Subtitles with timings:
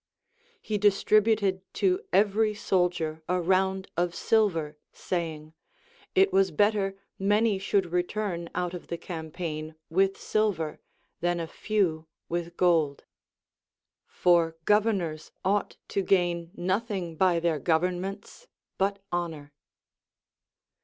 [0.59, 5.53] He distributed to every soldier a round of silver, saying,
[6.15, 10.79] It was better many should return out of the campaign Avith silver
[11.19, 13.05] than a few with gold;
[14.07, 18.47] for governors ought to gain nothing by their governments
[18.79, 19.53] but honor.